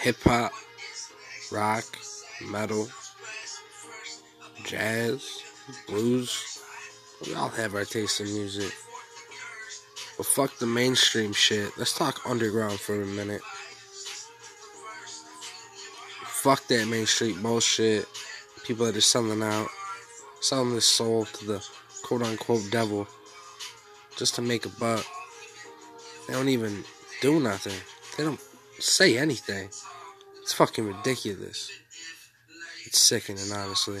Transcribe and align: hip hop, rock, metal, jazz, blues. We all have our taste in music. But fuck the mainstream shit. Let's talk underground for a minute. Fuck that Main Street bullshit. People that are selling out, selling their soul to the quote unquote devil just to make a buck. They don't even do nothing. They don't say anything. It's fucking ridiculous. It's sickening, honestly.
hip 0.00 0.16
hop, 0.22 0.52
rock, 1.50 1.84
metal, 2.50 2.88
jazz, 4.64 5.42
blues. 5.88 6.62
We 7.26 7.34
all 7.34 7.48
have 7.48 7.74
our 7.74 7.84
taste 7.84 8.20
in 8.20 8.32
music. 8.32 8.72
But 10.16 10.26
fuck 10.26 10.56
the 10.58 10.66
mainstream 10.66 11.32
shit. 11.32 11.76
Let's 11.76 11.96
talk 11.96 12.20
underground 12.26 12.78
for 12.78 13.00
a 13.00 13.06
minute. 13.06 13.42
Fuck 16.26 16.66
that 16.68 16.86
Main 16.86 17.06
Street 17.06 17.42
bullshit. 17.42 18.06
People 18.64 18.86
that 18.86 18.96
are 18.96 19.00
selling 19.00 19.42
out, 19.42 19.68
selling 20.40 20.72
their 20.72 20.80
soul 20.80 21.24
to 21.24 21.44
the 21.44 21.68
quote 22.02 22.22
unquote 22.22 22.70
devil 22.70 23.08
just 24.16 24.36
to 24.36 24.42
make 24.42 24.64
a 24.64 24.68
buck. 24.68 25.04
They 26.26 26.34
don't 26.34 26.48
even 26.48 26.84
do 27.20 27.40
nothing. 27.40 27.74
They 28.16 28.24
don't 28.24 28.40
say 28.78 29.18
anything. 29.18 29.68
It's 30.42 30.52
fucking 30.52 30.86
ridiculous. 30.86 31.70
It's 32.86 33.00
sickening, 33.00 33.52
honestly. 33.52 34.00